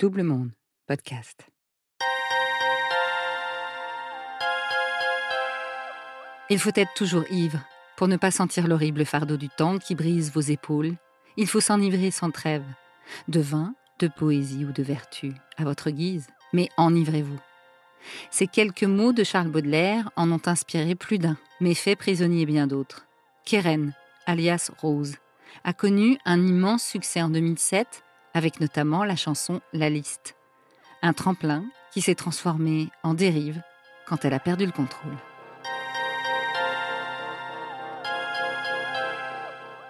[0.00, 0.52] Double Monde,
[0.86, 1.46] podcast.
[6.48, 7.58] Il faut être toujours ivre
[7.98, 10.94] pour ne pas sentir l'horrible fardeau du temps qui brise vos épaules.
[11.36, 12.64] Il faut s'enivrer sans trêve,
[13.28, 17.38] de vin, de poésie ou de vertu, à votre guise, mais enivrez-vous.
[18.30, 22.66] Ces quelques mots de Charles Baudelaire en ont inspiré plus d'un, mais fait prisonnier bien
[22.66, 23.04] d'autres.
[23.44, 23.92] Keren,
[24.24, 25.16] alias Rose,
[25.62, 28.02] a connu un immense succès en 2007
[28.34, 30.36] avec notamment la chanson La Liste.
[31.02, 33.62] Un tremplin qui s'est transformé en dérive
[34.06, 35.16] quand elle a perdu le contrôle.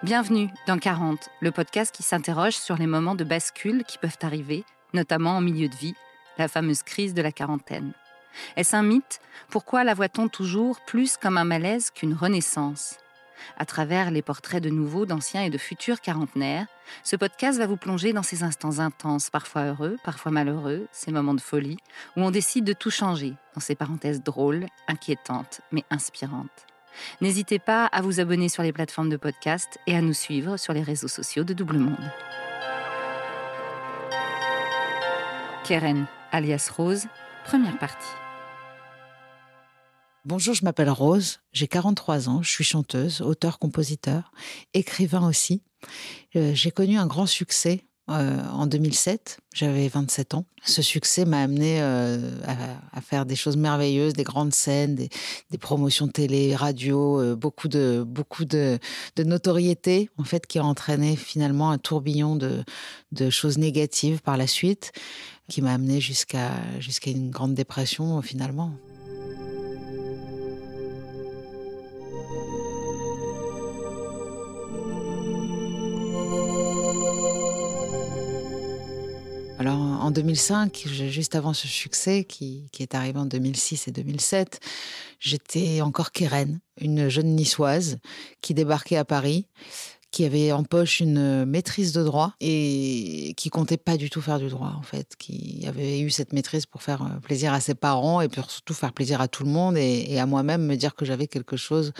[0.03, 4.63] Bienvenue dans 40, le podcast qui s'interroge sur les moments de bascule qui peuvent arriver,
[4.93, 5.95] notamment en milieu de vie,
[6.39, 7.93] la fameuse crise de la quarantaine.
[8.55, 9.19] Est-ce un mythe?
[9.49, 12.97] Pourquoi la voit-on toujours plus comme un malaise qu'une renaissance?
[13.57, 16.67] À travers les portraits de nouveaux, d'anciens et de futurs quarantenaires,
[17.03, 21.33] ce podcast va vous plonger dans ces instants intenses, parfois heureux, parfois malheureux, ces moments
[21.33, 21.77] de folie,
[22.17, 26.67] où on décide de tout changer, dans ces parenthèses drôles, inquiétantes, mais inspirantes.
[27.21, 30.73] N'hésitez pas à vous abonner sur les plateformes de podcast et à nous suivre sur
[30.73, 32.11] les réseaux sociaux de Double Monde.
[35.63, 37.07] Keren, alias Rose,
[37.45, 38.07] première partie.
[40.23, 44.31] Bonjour, je m'appelle Rose, j'ai 43 ans, je suis chanteuse, auteur-compositeur,
[44.75, 45.63] écrivain aussi.
[46.35, 50.45] Euh, j'ai connu un grand succès euh, en 2007, j'avais 27 ans.
[50.63, 52.19] Ce succès m'a amené euh,
[52.93, 55.09] à, faire des choses merveilleuses, des grandes scènes, des,
[55.57, 58.77] promotions télé, radio, beaucoup de beaucoup de,
[59.17, 62.63] notoriété en fait qui a entraîné finalement un tourbillon de,
[63.11, 64.91] de choses négatives par la suite,
[65.49, 68.71] qui m'a amené jusqu'à jusqu'à une grande dépression finalement.
[80.11, 84.59] En 2005, juste avant ce succès qui, est arrivé en 2006 et 2007,
[85.21, 87.97] j'étais encore Keren, une jeune niçoise
[88.41, 89.47] qui débarquait à Paris
[90.11, 94.39] qui avait en poche une maîtrise de droit et qui comptait pas du tout faire
[94.39, 97.75] du droit en fait, qui avait eu cette maîtrise pour faire euh, plaisir à ses
[97.75, 100.95] parents et pour surtout faire plaisir à tout le monde et, à moi-même me dire
[100.95, 101.93] que j'avais quelque chose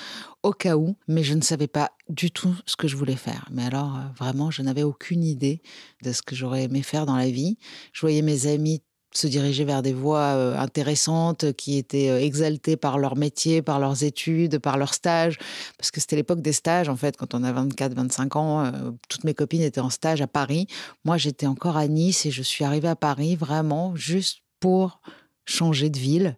[0.43, 3.47] au cas où, mais je ne savais pas du tout ce que je voulais faire.
[3.51, 5.61] Mais alors euh, vraiment, je n'avais aucune idée
[6.03, 7.57] de ce que j'aurais aimé faire dans la vie.
[7.93, 8.81] Je voyais mes amis
[9.13, 13.79] se diriger vers des voies euh, intéressantes qui étaient euh, exaltées par leur métier, par
[13.79, 15.37] leurs études, par leurs stages.
[15.77, 18.65] Parce que c'était l'époque des stages, en fait, quand on a 24, 25 ans.
[18.65, 18.71] Euh,
[19.09, 20.67] toutes mes copines étaient en stage à Paris.
[21.05, 25.01] Moi, j'étais encore à Nice et je suis arrivée à Paris vraiment juste pour
[25.45, 26.37] changer de ville.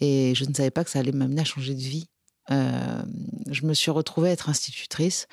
[0.00, 2.08] Et je ne savais pas que ça allait m'amener à changer de vie.
[2.48, 5.26] Je me suis retrouvée être institutrice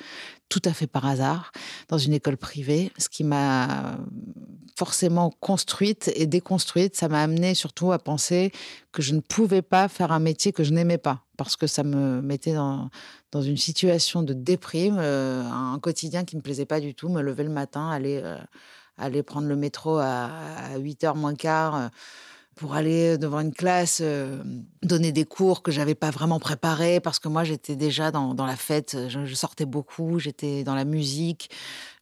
[0.48, 1.52] tout à fait par hasard
[1.88, 3.96] dans une école privée, ce qui m'a
[4.76, 6.96] forcément construite et déconstruite.
[6.96, 8.50] Ça m'a amené surtout à penser
[8.92, 11.82] que je ne pouvais pas faire un métier que je n'aimais pas parce que ça
[11.82, 12.90] me mettait dans,
[13.34, 17.44] une situation de déprime, euh, un quotidien qui me plaisait pas du tout, me lever
[17.44, 18.36] le matin, aller, euh,
[18.98, 20.30] aller prendre le métro à,
[20.74, 21.90] à 8h moins quart.
[22.60, 24.42] Pour aller devant une classe, euh,
[24.82, 28.54] donner des cours que j'avais pas vraiment préparés parce que moi j'étais déjà dans, la
[28.54, 31.48] fête, je, sortais beaucoup, j'étais dans la musique,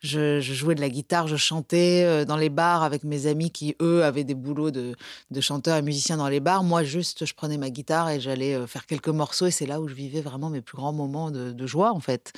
[0.03, 3.77] je, jouais de la guitare, je chantais euh, dans les bars avec mes amis qui
[3.81, 4.97] eux avaient des boulots de,
[5.31, 6.65] de chanteurs et musiciens dans les bars.
[6.65, 9.81] Moi juste je prenais ma guitare et j'allais euh, faire quelques morceaux et c'est là
[9.81, 12.33] où je vivais vraiment mes plus grands moments de, de, joie en fait.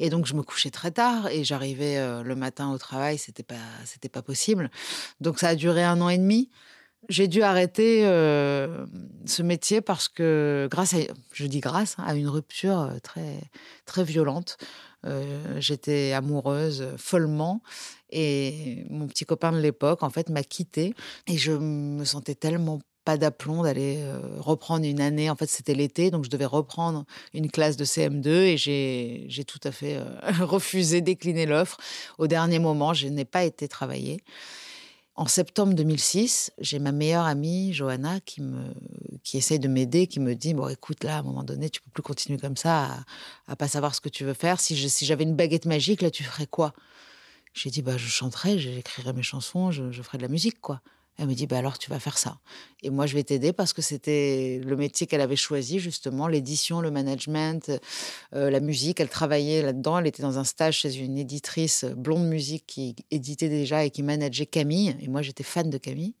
[0.00, 3.54] Et donc je me couchais très tard et j'arrivais le matin au travail, c'était pas
[3.86, 4.70] c'était pas possible.
[5.22, 6.50] Donc ça a duré un an et demi.
[7.08, 8.86] J'ai dû arrêter euh,
[9.26, 10.98] ce métier parce que, grâce à,
[11.32, 13.40] je dis grâce, hein, à une rupture euh, très,
[13.84, 14.56] très violente.
[15.06, 17.60] Euh, j'étais amoureuse follement
[18.10, 20.94] et mon petit copain de l'époque, en fait, m'a quittée
[21.26, 24.02] et je me sentais tellement pas d'aplomb d'aller
[24.38, 25.28] reprendre une année.
[25.28, 27.04] En fait, c'était l'été, donc je devais reprendre
[27.34, 29.98] une classe de CM2 et j'ai tout à fait
[30.40, 31.76] refusé, décliné l'offre.
[32.16, 34.22] Au dernier moment, je n'ai pas été travailler.
[35.16, 38.74] En septembre 2006, j'ai ma meilleure amie, Johanna, qui, me,
[39.22, 41.80] qui essaye de m'aider, qui me dit Bon, écoute, là, à un moment donné, tu
[41.80, 42.86] peux plus continuer comme ça,
[43.46, 44.58] à, à pas savoir ce que tu veux faire.
[44.58, 46.74] Si, si j'avais une baguette magique, là, tu ferais quoi?
[47.52, 50.80] J'ai dit Bah, je chanterais, j'écrirais mes chansons, je, je ferais de la musique, quoi.
[51.16, 52.38] Elle me dit, bah alors tu vas faire ça.
[52.82, 56.80] Et moi, je vais t'aider parce que c'était le métier qu'elle avait choisi, justement, l'édition,
[56.80, 57.70] le management,
[58.34, 58.98] euh, la musique.
[58.98, 59.98] Elle travaillait là-dedans.
[59.98, 64.02] Elle était dans un stage chez une éditrice blonde musique qui éditait déjà et qui
[64.02, 64.96] manageait Camille.
[65.00, 66.14] Et moi, j'étais fan de Camille.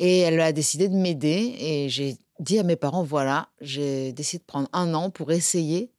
[0.00, 1.54] Et elle a décidé de m'aider.
[1.60, 5.92] Et j'ai dit à mes parents, voilà, j'ai décidé de prendre un an pour essayer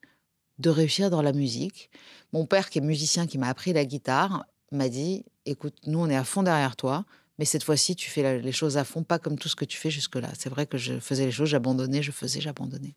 [0.59, 1.89] de réussir dans la musique.
[2.33, 6.09] Mon père, qui est musicien, qui m'a appris la guitare, m'a dit, écoute, nous, on
[6.09, 7.05] est à fond derrière toi
[7.39, 9.75] Mais cette fois-ci, tu fais les choses à fond, pas comme tout ce que tu
[9.75, 10.29] fais jusque-là.
[10.37, 12.95] C'est vrai que je faisais les choses, j'abandonnais, je faisais, j'abandonnais.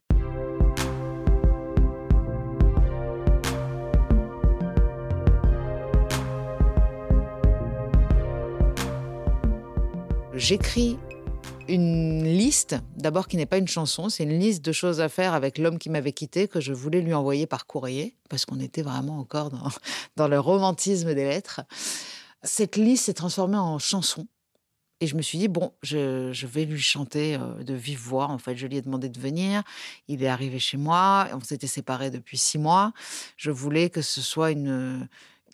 [10.35, 10.99] J'écris
[11.69, 15.33] une liste, d'abord qui n'est pas une chanson, c'est une liste de choses à faire
[15.35, 18.83] avec l'homme qui m'avait quitté, que je voulais lui envoyer par courrier, parce qu'on était
[18.83, 19.69] vraiment encore dans,
[20.17, 21.63] dans le romantisme des lettres.
[22.43, 24.27] Cette liste s'est transformée en chanson.
[25.01, 28.29] Et je me suis dit, bon, je, vais lui chanter euh, de vive voix.
[28.29, 29.63] En fait, je lui ai demandé de venir.
[30.09, 31.29] Il est arrivé chez moi.
[31.35, 32.93] On s'était séparés depuis six mois.
[33.37, 35.07] Je voulais que ce soit une,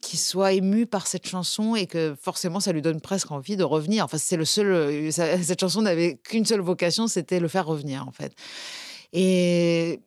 [0.02, 3.64] qu'il soit ému par cette chanson et que forcément ça lui donne presque envie de
[3.64, 4.04] revenir.
[4.04, 4.66] Enfin, c'est le seul.
[4.66, 8.34] Euh, cette chanson n'avait qu'une seule vocation, c'était le faire revenir en fait.
[9.12, 10.00] Et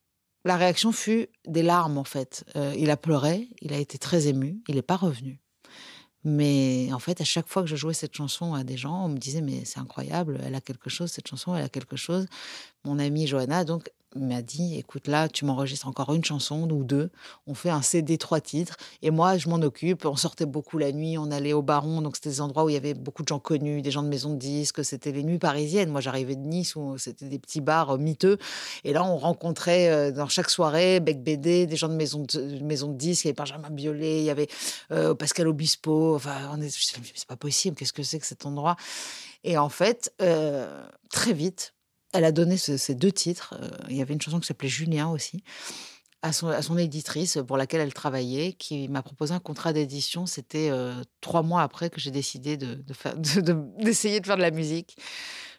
[0.44, 2.44] la réaction fut des larmes en fait.
[2.56, 5.39] Euh, il a pleuré, il a été très ému, il n'est pas revenu.
[6.25, 9.10] Mais en fait, à chaque fois que je jouais cette chanson à des gens, on
[9.10, 12.25] me disait mais c'est incroyable, elle a quelque chose cette chanson, elle a quelque chose.
[12.85, 17.09] Mon amie Johanna, donc m'a dit écoute là tu m'enregistres encore une chanson ou deux.
[17.47, 18.77] On fait un CD trois titres.
[19.01, 20.05] Et moi je m'en occupe.
[20.05, 21.17] On sortait beaucoup la nuit.
[21.17, 22.01] On allait au Baron.
[22.01, 24.07] Donc c'était des endroits où il y avait beaucoup de gens connus des gens de
[24.07, 24.83] maisons de disques.
[24.83, 25.89] C'était les nuits parisiennes.
[25.89, 28.37] Moi j'arrivais de Nice où c'était des petits bars euh, miteux.
[28.83, 32.63] Et là on rencontrait euh, dans chaque soirée Bec BD des gens de maisons de,
[32.63, 33.25] maison de disques.
[33.25, 34.47] Il y avait Benjamin Biolay il y avait
[34.91, 36.15] euh, Pascal Obispo.
[36.15, 37.75] Enfin on est c'est pas possible.
[37.75, 38.75] Qu'est-ce que c'est que cet endroit?
[39.43, 40.13] Et en fait
[41.09, 41.75] très vite
[42.15, 43.56] elle a donné ces deux titres.
[43.62, 45.44] Euh, il y avait une chanson qui s'appelait Julien aussi.
[46.21, 50.25] À son, éditrice pour laquelle elle travaillait, qui m'a proposé un contrat d'édition.
[50.25, 54.41] C'était euh, trois mois après que j'ai décidé d'essayer de, de, de, de faire de
[54.41, 54.97] la musique.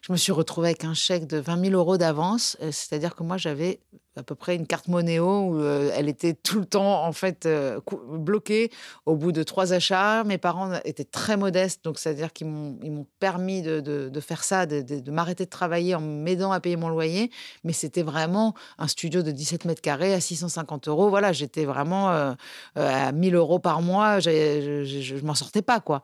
[0.01, 3.23] Je me suis retrouvée avec un chèque de 20 000 euros d'avance, euh, c'est-à-dire que
[3.23, 3.79] moi j'avais
[4.17, 7.45] à peu près une carte Monéo où euh, elle était tout le temps en fait
[7.45, 7.79] euh,
[8.09, 8.71] bloquée
[9.05, 10.23] au bout de trois achats.
[10.23, 15.11] Mes parents étaient très modestes, donc c'est-à-dire qu'ils m'ont permis de, de, faire ça, de,
[15.11, 17.31] m'arrêter de travailler en m'aidant à payer mon loyer.
[17.63, 21.09] Mais c'était vraiment un studio de 17 mètres carrés à 650 euros.
[21.09, 22.33] Voilà, j'étais vraiment euh,
[22.75, 24.19] à 1000 euros par mois.
[24.19, 26.01] Je, je, je m'en sortais pas quoi.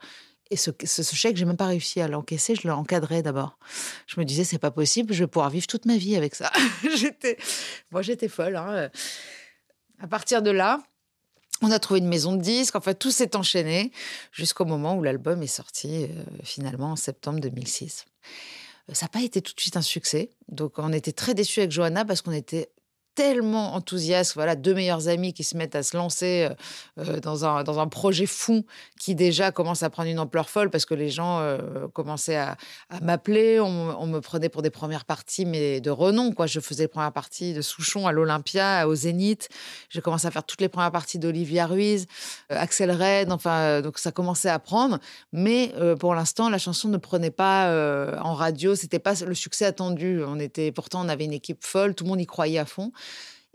[0.50, 2.54] Et ce, ce, ce chèque, j'ai même pas réussi à l'encaisser.
[2.54, 3.58] Je l'ai encadré d'abord.
[4.06, 5.14] Je me disais, c'est pas possible.
[5.14, 6.52] Je vais pouvoir vivre toute ma vie avec ça.
[6.96, 7.38] j'étais,
[7.90, 8.56] moi, j'étais folle.
[8.56, 8.90] Hein.
[10.00, 10.80] À partir de là,
[11.62, 12.76] on a trouvé une maison de disques.
[12.76, 13.90] Enfin, tout s'est enchaîné
[14.32, 16.08] jusqu'au moment où l'album est sorti, euh,
[16.42, 18.04] finalement, en septembre 2006.
[18.92, 20.30] Ça n'a pas été tout de suite un succès.
[20.48, 22.68] Donc, on était très déçus avec Johanna parce qu'on était
[23.14, 24.34] tellement enthousiaste.
[24.34, 26.54] Voilà, deux meilleurs amis qui se mettent à se lancer euh,
[26.98, 28.64] euh, dans, un, dans un projet fou
[28.98, 32.56] qui déjà commence à prendre une ampleur folle parce que les gens euh, commençaient à,
[33.02, 33.60] m'appeler.
[33.60, 36.32] On, me prenait pour des premières parties, mais de renom.
[36.32, 36.46] Quoi.
[36.46, 39.48] Je faisais les premières parties de Souchon à l'Olympia, au Zénith.
[39.88, 42.06] J'ai commencé à faire toutes les premières parties d'Olivia Ruiz,
[42.50, 43.32] Axel Red.
[43.32, 44.98] Enfin, donc ça commençait à prendre.
[45.32, 47.70] Mais pour l'instant, la chanson ne prenait pas
[48.22, 48.74] en radio.
[48.74, 50.22] C'était pas le succès attendu.
[50.24, 51.94] On était, pourtant, on avait une équipe folle.
[51.94, 52.92] Tout le monde y croyait à fond.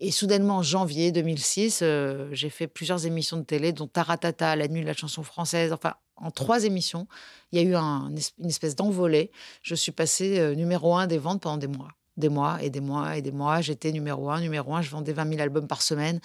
[0.02, 4.68] Et soudainement, en janvier 2006, euh, j'ai fait plusieurs émissions de télé, dont Taratata, La
[4.70, 5.74] nuit de la chanson française.
[5.74, 7.08] Enfin, en trois émissions,
[7.52, 8.10] il y a eu un,
[8.40, 9.32] une espèce d'envolée.
[9.62, 11.90] Je suis passée euh, numéro un des ventes pendant des mois.
[12.16, 13.60] Des mois et des mois et des mois.
[13.60, 14.82] J'étais numéro un, numéro un.
[14.82, 16.20] Je vendais 20 000 albums par semaine.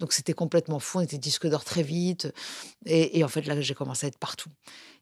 [0.00, 0.98] Donc c'était complètement fou.
[0.98, 2.32] On était disque d'or très vite.
[2.84, 4.50] Et, et en fait, là, j'ai commencé à être partout.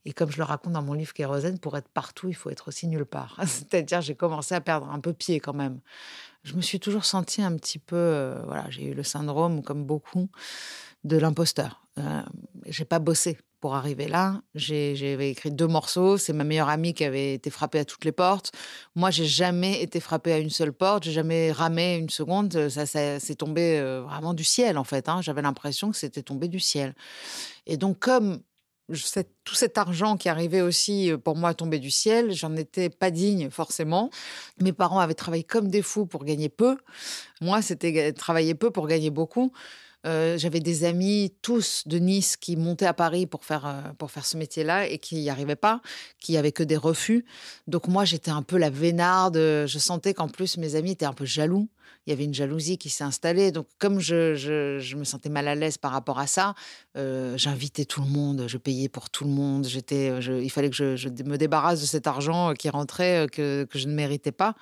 [0.04, 2.68] Et comme je le raconte dans mon livre Kérosène, pour être partout, il faut être
[2.68, 3.38] aussi nulle part.
[3.46, 5.80] C'est-à-dire, j'ai commencé à perdre un peu pied quand même
[6.44, 9.84] je me suis toujours sentie un petit peu, euh, voilà, j'ai eu le syndrome, comme
[9.84, 10.28] beaucoup,
[11.04, 11.82] de l'imposteur.
[11.98, 12.22] Euh,
[12.66, 14.40] j'ai pas bossé pour arriver là.
[14.54, 16.16] J'avais écrit deux morceaux.
[16.16, 18.52] C'est ma meilleure amie qui avait été frappée à toutes les portes.
[18.94, 21.04] Moi, j'ai jamais été frappée à une seule porte.
[21.04, 22.68] J'ai jamais ramé une seconde.
[22.68, 25.08] Ça, ça c'est tombé euh, vraiment du ciel, en fait.
[25.08, 25.22] Hein.
[25.22, 26.94] J'avais l'impression que c'était tombé du ciel.
[27.66, 28.40] Et donc, comme
[29.44, 32.88] tout cet argent qui arrivait aussi euh, pour moi à tomber du ciel, j'en étais
[32.90, 34.10] pas digne forcément.
[34.60, 36.76] Mes parents avaient travaillé comme des fous pour gagner peu.
[37.40, 39.52] Moi, c'était travailler peu pour gagner beaucoup.
[40.06, 44.12] Euh, j'avais des amis tous de Nice qui montaient à Paris pour faire euh, pour
[44.12, 45.82] faire ce métier-là et qui n'y arrivaient pas,
[46.20, 47.24] qui avaient que des refus.
[47.66, 49.36] Donc moi j'étais un peu la vénarde.
[49.36, 51.68] Je sentais qu'en plus mes amis étaient un peu jaloux.
[52.06, 53.52] Il y avait une jalousie qui s'est installée.
[53.52, 56.54] Donc comme je, je, me sentais mal à l'aise par rapport à ça,
[56.96, 59.66] euh, j'invitais tout le monde, je payais pour tout le monde.
[59.66, 63.88] J'étais, il fallait que je, me débarrasse de cet argent qui rentrait que, que je
[63.88, 64.54] ne méritais pas.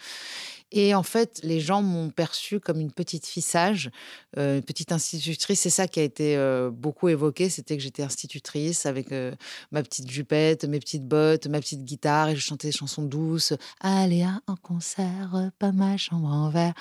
[0.73, 3.91] Et en fait, les gens m'ont perçue comme une petite fille sage,
[4.37, 5.61] euh, une petite institutrice.
[5.61, 9.33] C'est ça qui a été euh, beaucoup évoqué, c'était que j'étais institutrice avec euh,
[9.71, 13.53] ma petite jupette, mes petites bottes, ma petite guitare, et je chantais des chansons douces.
[13.81, 16.75] Allez à un concert, pas ma chambre en verre.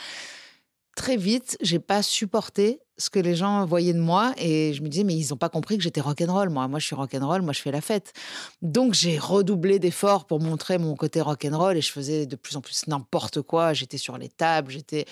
[0.96, 4.88] Très vite, j'ai pas supporté ce que les gens voyaient de moi et je me
[4.88, 6.68] disais mais ils n'ont pas compris que j'étais rock'n'roll moi.
[6.70, 8.14] Moi je suis rock'n'roll moi je fais la fête.
[8.62, 12.62] Donc j'ai redoublé d'efforts pour montrer mon côté rock'n'roll et je faisais de plus en
[12.62, 13.74] plus n'importe quoi.
[13.74, 15.06] J'étais sur les tables j'étais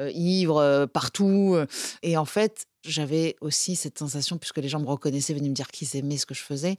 [0.00, 1.56] euh, ivre euh, partout
[2.02, 5.68] et en fait j'avais aussi cette sensation puisque les gens me reconnaissaient venaient me dire
[5.68, 6.76] qu'ils aimaient ce que je faisais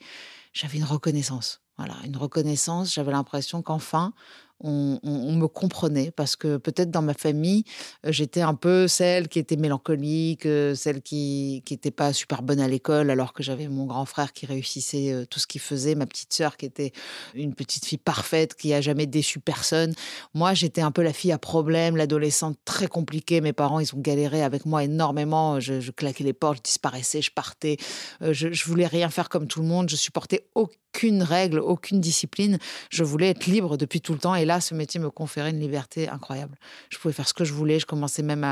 [0.53, 1.61] j'avais une reconnaissance.
[1.77, 2.93] Voilà une reconnaissance.
[2.93, 4.13] J'avais l'impression qu'enfin
[4.61, 7.63] on, me comprenait parce que peut-être dans ma famille,
[8.05, 12.59] euh, j'étais un peu celle qui était mélancolique, euh, celle qui n'était pas super bonne
[12.59, 15.95] à l'école, alors que j'avais mon grand frère qui réussissait euh, tout ce qu'il faisait,
[15.95, 16.91] ma petite sœur qui était
[17.35, 19.93] une petite fille parfaite, qui a jamais déçu personne.
[20.33, 23.41] Moi, j'étais un peu la fille à problème, l'adolescente très compliquée.
[23.41, 25.59] Mes parents, ils ont galéré avec moi énormément.
[25.59, 27.77] Je, claquais les portes, je disparaissais, je partais.
[28.21, 29.89] je, voulais rien faire comme tout le monde.
[29.89, 32.57] Je supportais aucune règle, aucune discipline.
[32.89, 34.35] Je voulais être libre depuis tout le temps.
[34.49, 36.57] Là, ce métier me conférait une liberté incroyable.
[36.89, 37.79] Je pouvais faire ce que je voulais.
[37.79, 38.43] Je commençais même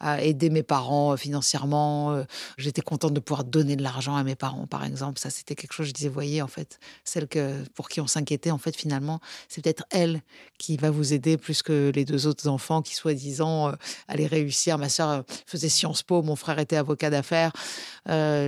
[0.00, 2.12] à, aider mes parents euh, financièrement.
[2.12, 2.24] Euh,
[2.58, 5.20] j'étais contente de pouvoir donner de l'argent à mes parents, par exemple.
[5.20, 5.86] Ça, c'était quelque chose.
[5.86, 9.62] Je disais, voyez, en fait, celle que pour qui on s'inquiétait, en fait, finalement, c'est
[9.62, 10.22] peut-être elle
[10.58, 13.72] qui va vous aider plus que les deux autres enfants qui, soi-disant, euh,
[14.08, 14.76] allaient réussir.
[14.76, 16.22] Ma sœur faisait Sciences Po.
[16.22, 17.52] Mon frère était avocat d'affaires.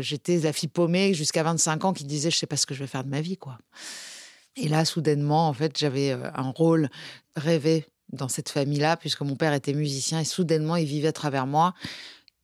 [0.03, 2.81] J'étais la fille paumée jusqu'à 25 ans qui disait, je sais pas ce que je
[2.81, 3.59] vais faire de ma vie, quoi.
[4.57, 6.89] Et là, soudainement, en fait, j'avais un rôle
[7.37, 11.47] rêvé dans cette famille-là, puisque mon père était musicien et soudainement, il vivait à travers
[11.47, 11.75] moi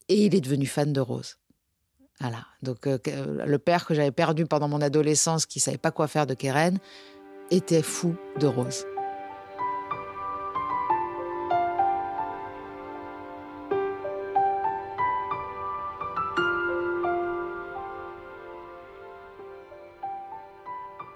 [0.08, 1.36] et il est devenu fan de Rose.
[2.20, 2.44] Voilà.
[2.62, 6.34] Donc, le père que j'avais perdu pendant mon adolescence, qui savait pas quoi faire de
[6.34, 6.78] Keren,
[7.50, 8.84] était fou de Rose.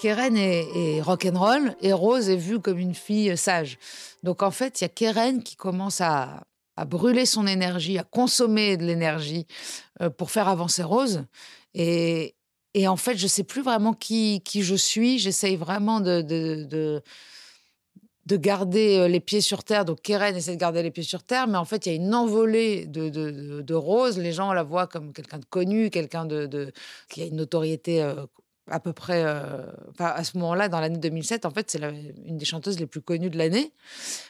[0.06, 3.76] Keren est, rock'n'roll et Rose est vue comme une fille sage.
[4.22, 6.44] Donc en fait, il y a Keren qui commence à,
[6.86, 9.48] brûler son énergie, à consommer de l'énergie
[10.00, 11.24] euh, pour faire avancer Rose.
[11.74, 12.36] Et,
[12.86, 15.18] en fait, je ne sais plus vraiment qui, je suis.
[15.18, 17.02] J'essaye vraiment de, de,
[18.36, 19.84] garder euh, les pieds sur terre.
[19.84, 21.96] Donc Keren essaie de garder les pieds sur terre, mais en fait, il y a
[21.96, 24.18] une envolée de, Rose.
[24.18, 26.72] Les gens la voient comme quelqu'un de connu, quelqu'un de,
[27.08, 28.24] qui a une notoriété euh,
[28.68, 29.62] à peu près, euh,
[29.98, 31.80] à ce moment-là, dans l'année 2007, en fait, c'est
[32.24, 33.72] une des chanteuses les plus connues de l'année.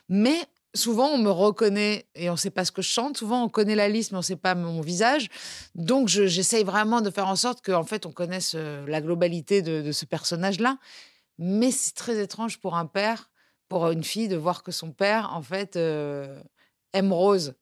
[0.09, 0.37] Mais
[0.75, 3.17] souvent, on me reconnaît et on ne sait pas ce que je chante.
[3.17, 5.29] Souvent, on connaît la liste, mais on ne sait pas mon visage.
[5.75, 9.91] Donc, j'essaye vraiment de faire en sorte qu'en fait, on connaisse euh, la globalité de,
[9.93, 10.79] ce personnage-là.
[11.39, 13.31] Mais c'est très étrange pour un père,
[13.69, 16.41] pour une fille, de voir que son père, en fait, euh,
[16.93, 17.55] aime Rose.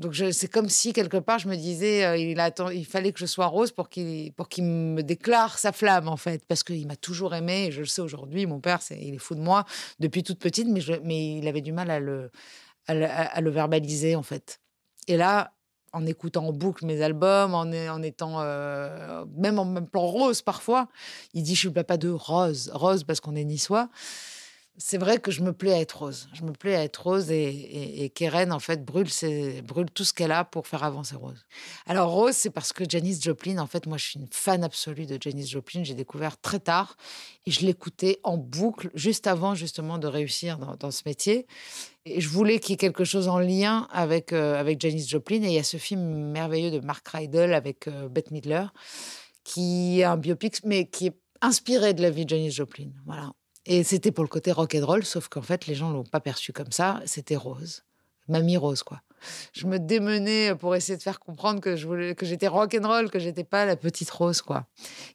[0.00, 3.18] Donc c'est comme si quelque part je me disais euh, il, attend, il fallait que
[3.18, 6.42] je sois rose pour qu'il pour qu'il me déclare sa flamme en fait.
[6.48, 9.34] Parce qu'il m'a toujours aimé et je le sais aujourd'hui mon père il est fou
[9.34, 9.66] de moi
[9.98, 12.30] depuis toute petite mais mais il avait du mal à le
[12.88, 14.60] à le, verbaliser en fait.
[15.06, 15.52] Et là
[15.92, 20.88] en écoutant en boucle mes albums, en, en étant euh, même en m'appelant Rose parfois,
[21.34, 23.90] il dit je suis le papa de Rose, Rose parce qu'on est niçois
[24.76, 26.28] c'est vrai que je me plais à être rose.
[26.32, 29.08] Je me plais à être rose et, Keren, en fait, brûle,
[29.64, 31.44] brûle tout ce qu'elle a pour faire avancer Rose.
[31.86, 35.06] Alors, Rose, c'est parce que Janis Joplin, en fait, moi, je suis une fan absolue
[35.06, 35.84] de Janis Joplin.
[35.84, 36.96] J'ai découvert très tard
[37.46, 41.46] et je l'écoutais en boucle juste avant, justement, de réussir dans, ce métier.
[42.06, 45.42] Et je voulais qu'il y ait quelque chose en lien avec, euh, avec Janis Joplin.
[45.42, 48.64] Et il y a ce film merveilleux de Mark Rydell avec euh, Bette Midler,
[49.44, 52.90] qui est un biopic, mais qui est inspiré de la vie de Janis Joplin.
[53.04, 53.30] Voilà.
[53.66, 56.20] Et c'était pour le côté rock and roll, sauf qu'en fait, les gens l'ont pas
[56.20, 57.00] perçu comme ça.
[57.04, 57.84] C'était Rose,
[58.28, 59.00] mamie Rose, quoi.
[59.52, 62.86] Je me démenais pour essayer de faire comprendre que je voulais, que j'étais rock and
[62.86, 64.66] roll, que j'étais pas la petite Rose, quoi.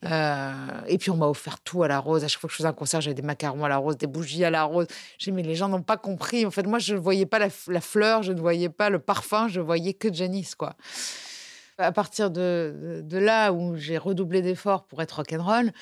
[0.05, 0.51] Euh,
[0.87, 2.23] et puis on m'a offert tout à la Rose.
[2.23, 4.07] À chaque fois que je faisais un concert, j'avais des macarons à la Rose, des
[4.07, 4.87] bougies à la Rose.
[5.17, 6.45] J'ai mais les gens n'ont pas compris.
[6.45, 9.47] En fait, moi, je ne voyais pas la, fleur, je ne voyais pas le parfum,
[9.47, 10.75] je voyais que Janice, quoi.
[11.77, 15.73] À partir de, là où j'ai redoublé d'efforts pour être rock'n'roll,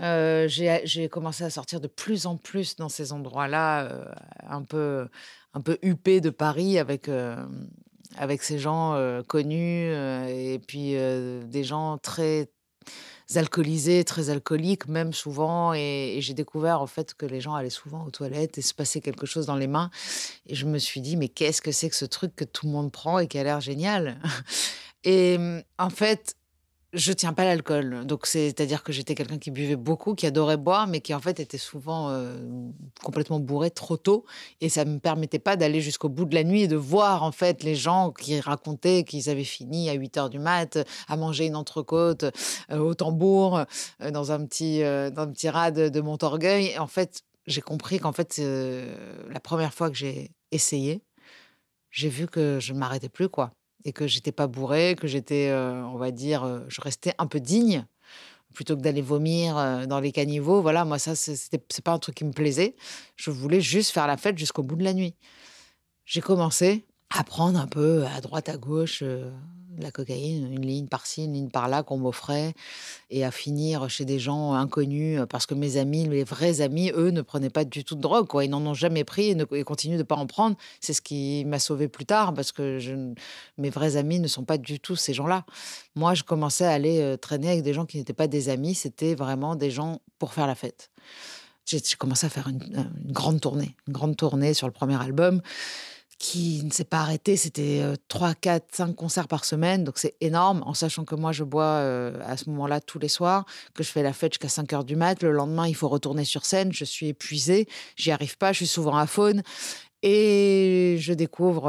[0.00, 4.04] euh, j'ai commencé à sortir de plus en plus dans ces endroits-là, euh,
[4.48, 5.08] un peu
[5.54, 7.44] un peu huppés de Paris avec euh,
[8.16, 8.96] avec ces gens
[9.26, 9.92] connus
[10.28, 12.50] et puis des gens très
[13.34, 17.70] alcoolisés, très alcooliques même souvent et, et j'ai découvert en fait que les gens allaient
[17.70, 19.90] souvent aux toilettes et se passait quelque chose dans les mains.
[20.46, 22.72] Et je me suis dit mais qu'est-ce que c'est que ce truc que tout le
[22.72, 24.20] monde prend et qui a l'air génial?
[25.04, 25.38] Et
[25.78, 26.36] en fait
[26.92, 28.04] je tiens pas l'alcool.
[28.04, 31.40] Donc, c'est-à-dire que j'étais quelqu'un qui buvait beaucoup, qui adorait boire, mais qui en fait
[31.40, 32.36] était souvent euh,
[33.02, 34.26] complètement bourré trop tôt.
[34.60, 37.32] Et ça me permettait pas d'aller jusqu'au bout de la nuit et de voir en
[37.32, 40.78] fait les gens qui racontaient qu'ils avaient fini à 8 heures du mat
[41.08, 42.24] à manger une entrecôte
[42.70, 43.64] euh, au tambour
[44.00, 46.78] euh, dans un petit, dans petit rad de Montorgueil.
[46.78, 51.02] En fait, j'ai compris qu'en fait, la première fois que j'ai essayé,
[51.90, 53.52] j'ai vu que je ne m'arrêtais plus, quoi.
[53.84, 57.26] Et que j'étais pas bourrée, que j'étais, euh, on va dire, euh, je restais un
[57.26, 57.84] peu digne
[58.54, 60.60] plutôt que d'aller vomir euh, dans les caniveaux.
[60.60, 62.76] Voilà, moi, ça, c'était, c'est pas un truc qui me plaisait.
[63.16, 65.14] Je voulais juste faire la fête jusqu'au bout de la nuit.
[66.04, 69.02] J'ai commencé à prendre un peu à droite, à gauche,
[69.78, 72.54] la cocaïne, une ligne par-ci, une ligne par-là qu'on m'offrait,
[73.10, 77.10] et à finir chez des gens inconnus, parce que mes amis, les vrais amis, eux,
[77.10, 78.28] ne prenaient pas du tout de drogue.
[78.42, 80.56] Ils n'en ont jamais pris et, ne, continuent de ne pas en prendre.
[80.80, 82.78] C'est ce qui m'a sauvé plus tard, parce que
[83.58, 85.44] mes vrais amis ne sont pas du tout ces gens-là.
[85.94, 88.74] Moi, je commençais à aller euh, traîner avec des gens qui n'étaient pas des amis,
[88.74, 90.90] c'était vraiment des gens pour faire la fête.
[91.64, 92.60] J'ai commencé à faire une,
[93.04, 95.40] une grande tournée, une grande tournée sur le premier album
[96.22, 97.36] qui ne s'est pas arrêté.
[97.36, 99.82] C'était 3, 4, 5 concerts par semaine.
[99.82, 101.78] Donc c'est énorme, en sachant que moi, je bois
[102.24, 104.94] à ce moment-là tous les soirs, que je fais la fête jusqu'à 5 heures du
[104.94, 105.20] mat.
[105.20, 106.72] Le lendemain, il faut retourner sur scène.
[106.72, 107.66] Je suis épuisée.
[107.96, 108.52] J'y arrive pas.
[108.52, 109.42] Je suis souvent à faune.
[110.04, 111.68] Et je découvre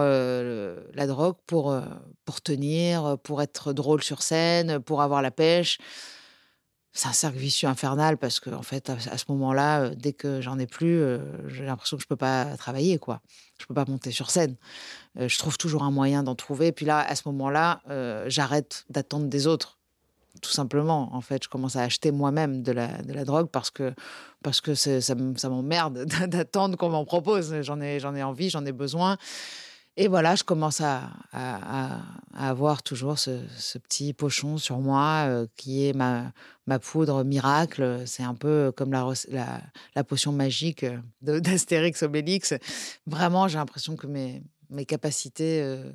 [0.93, 1.75] la drogue pour,
[2.23, 5.79] pour tenir, pour être drôle sur scène, pour avoir la pêche
[6.93, 10.41] c'est un cercle vicieux infernal parce que en fait à, ce moment-là euh, dès que
[10.41, 13.19] j'en ai plus euh, j'ai l'impression que je peux pas travailler quoi.
[13.59, 14.55] Je peux pas monter sur scène.
[15.19, 16.71] Euh, je trouve toujours un moyen d'en trouver.
[16.71, 17.81] Puis là à ce moment-là
[18.27, 19.79] j'arrête d'attendre des autres
[20.41, 21.09] tout simplement.
[21.15, 23.93] En fait je commence à acheter moi-même de la, de la drogue parce que
[24.43, 25.15] parce que ça, ça
[25.49, 27.61] m'emmerde d'attendre qu'on m'en propose.
[27.61, 29.17] J'en ai j'en ai envie j'en ai besoin
[29.95, 31.11] et voilà, je commence à,
[32.33, 36.33] avoir toujours ce, petit pochon sur moi euh, qui est ma,
[36.79, 38.01] poudre miracle.
[38.07, 40.85] C'est un peu comme la, potion magique
[41.21, 42.55] d'Astérix Obélix.
[43.05, 44.41] Vraiment, j'ai l'impression que mes,
[44.87, 45.61] capacités.
[45.61, 45.91] Euh,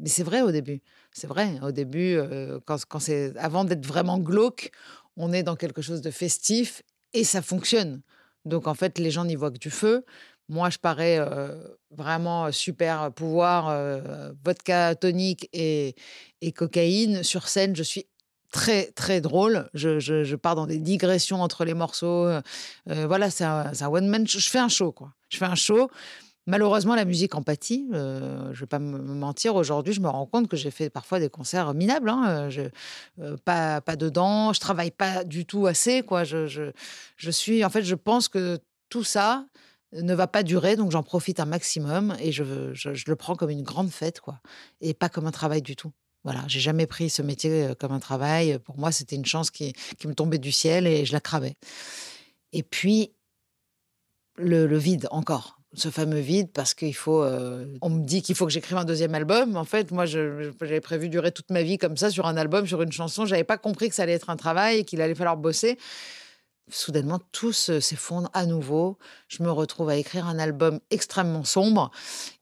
[0.00, 0.82] mais c'est vrai au début.
[1.10, 1.58] C'est vrai.
[1.62, 4.70] Au début, euh, quand c'est avant d'être vraiment glauque,
[5.16, 6.82] on est dans quelque chose de festif
[7.14, 8.02] et ça fonctionne.
[8.44, 10.04] Donc en fait, les gens n'y voient que du feu.
[10.48, 11.18] Moi, je parais
[11.90, 13.74] vraiment super pouvoir,
[14.44, 15.94] vodka tonique et,
[16.54, 17.22] cocaïne.
[17.22, 18.06] Sur scène, je suis
[18.50, 19.70] très, très drôle.
[19.72, 22.28] Je, pars dans des digressions entre les morceaux.
[22.86, 24.26] voilà, c'est un, one-man.
[24.28, 25.14] Je fais un show, quoi.
[25.30, 25.90] Je fais un show.
[26.46, 27.86] Malheureusement, la musique en pâtit.
[27.90, 29.54] je ne vais pas me mentir.
[29.54, 32.10] Aujourd'hui, je me rends compte que j'ai fait parfois des concerts minables.
[32.10, 32.50] Hein.
[32.50, 32.62] Je,
[33.44, 34.52] pas, pas dedans.
[34.52, 36.02] Je travaille pas du tout assez.
[36.02, 36.24] Quoi.
[36.24, 36.64] Je, je,
[37.16, 37.64] je suis.
[37.64, 38.58] En fait, je pense que
[38.90, 39.46] tout ça,
[39.94, 43.50] ne va pas durer, donc j'en profite un maximum et je, je, le prends comme
[43.50, 44.40] une grande fête, quoi,
[44.80, 45.92] et pas comme un travail du tout.
[46.24, 48.58] Voilà, j'ai jamais pris ce métier euh, comme un travail.
[48.58, 51.54] Pour moi, c'était une chance qui, qui, me tombait du ciel et je la cravais.
[52.52, 53.12] Et puis,
[54.36, 57.22] le, vide encore, ce fameux vide, parce qu'il faut.
[57.22, 59.56] Euh, on me dit qu'il faut que j'écrive un deuxième album.
[59.56, 62.80] En fait, moi, j'avais prévu durer toute ma vie comme ça sur un album, sur
[62.80, 63.26] une chanson.
[63.26, 65.76] J'avais pas compris que ça allait être un travail et qu'il allait falloir bosser
[66.70, 68.98] soudainement tout s'effondre à nouveau.
[69.28, 71.90] Je me retrouve à écrire un album extrêmement sombre.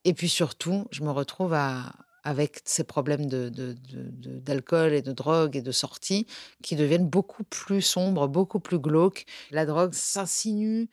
[0.04, 1.92] Et puis surtout, je me retrouve à,
[2.24, 6.26] avec ces problèmes d'alcool et de drogue et de sortie
[6.62, 9.24] qui deviennent beaucoup plus sombres, beaucoup plus glauques.
[9.50, 10.88] La drogue s'insinue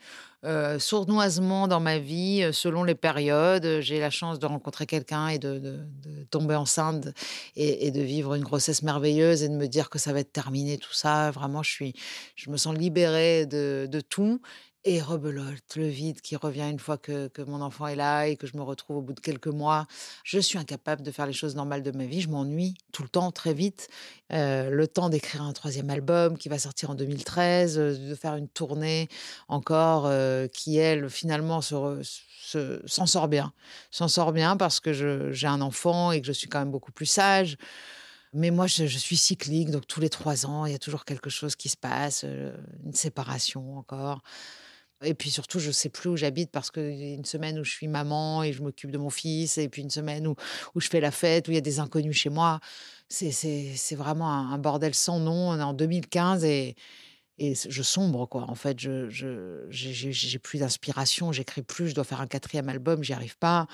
[0.45, 3.81] euh, sournoisement dans ma vie euh, selon les périodes.
[3.81, 5.85] J'ai la chance de rencontrer quelqu'un et de,
[6.31, 7.09] tomber enceinte
[7.57, 10.77] et, de vivre une grossesse merveilleuse et de me dire que ça va être terminé
[10.77, 11.29] tout ça.
[11.31, 14.39] Vraiment, je me sens libérée de tout
[14.85, 18.47] et rebelote, le vide qui revient une fois que, mon enfant est là et que
[18.47, 19.87] je me retrouve au bout de quelques mois.
[20.23, 22.21] Je suis incapable de faire les choses normales de ma vie.
[22.21, 23.89] Je m'ennuie tout le temps, très vite.
[24.31, 28.35] Euh, le temps d'écrire un troisième album qui va sortir en 2013, euh, de faire
[28.35, 29.09] une tournée
[29.49, 33.51] encore euh, qui, elle, finalement, s'en se, s'en sort bien.
[33.91, 34.93] S'en sort bien parce que
[35.33, 37.57] j'ai un enfant et que je suis quand même beaucoup plus sage.
[38.31, 41.29] Mais moi, je, suis cyclique, donc tous les trois ans, il y a toujours quelque
[41.29, 44.21] chose qui se passe, une séparation encore.
[45.03, 47.71] Et puis surtout, je ne sais plus où j'habite parce a une semaine où je
[47.71, 50.35] suis maman et je m'occupe de mon fils, et puis une semaine où,
[50.75, 52.59] où je fais la fête, où il y a des inconnus chez moi.
[53.07, 55.49] C'est vraiment un, bordel sans nom.
[55.49, 56.75] On est en 2015 et,
[57.38, 58.49] et je sombre, quoi.
[58.49, 59.07] En fait, je
[59.69, 63.67] j'ai plus d'inspiration, j'écris plus, je dois faire un quatrième album, j'y arrive pas.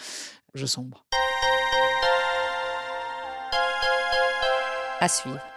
[0.54, 1.06] Je sombre.
[5.02, 5.55] À suivre.